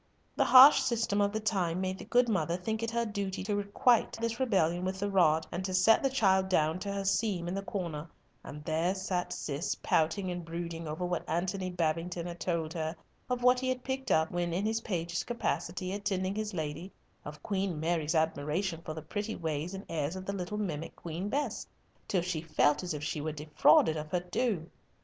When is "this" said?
4.13-4.39